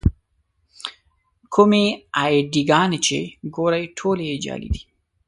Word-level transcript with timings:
کومې 1.53 1.85
اې 2.23 2.35
ډي 2.51 2.61
ګانې 2.69 2.99
چې 3.05 3.19
ګورئ 3.55 3.83
ټولې 3.97 4.25
یې 4.31 4.35
جعلي 4.45 4.69
دي. 4.75 4.81